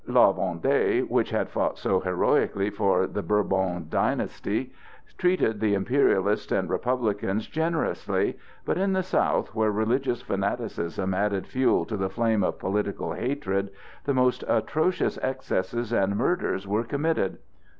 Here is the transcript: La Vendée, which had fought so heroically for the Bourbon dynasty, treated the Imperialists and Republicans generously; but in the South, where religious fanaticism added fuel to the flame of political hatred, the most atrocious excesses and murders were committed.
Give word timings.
La 0.07 0.33
Vendée, 0.33 1.07
which 1.07 1.29
had 1.29 1.47
fought 1.47 1.77
so 1.77 1.99
heroically 1.99 2.71
for 2.71 3.05
the 3.05 3.21
Bourbon 3.21 3.85
dynasty, 3.87 4.73
treated 5.19 5.59
the 5.59 5.75
Imperialists 5.75 6.51
and 6.51 6.67
Republicans 6.71 7.45
generously; 7.45 8.35
but 8.65 8.79
in 8.79 8.93
the 8.93 9.03
South, 9.03 9.53
where 9.53 9.69
religious 9.69 10.23
fanaticism 10.23 11.13
added 11.13 11.45
fuel 11.45 11.85
to 11.85 11.97
the 11.97 12.09
flame 12.09 12.43
of 12.43 12.57
political 12.57 13.11
hatred, 13.13 13.69
the 14.05 14.13
most 14.15 14.43
atrocious 14.47 15.19
excesses 15.19 15.93
and 15.93 16.15
murders 16.15 16.65
were 16.67 16.83
committed. 16.83 17.37